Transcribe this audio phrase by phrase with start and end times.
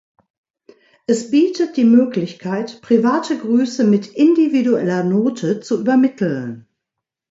[1.05, 6.67] Es bietet die Möglichkeit, private Grüße mit individueller Note zu übermitteln.